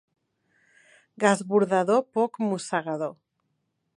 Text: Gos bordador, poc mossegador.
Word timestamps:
Gos 1.25 1.43
bordador, 1.51 2.03
poc 2.19 2.41
mossegador. 2.47 3.17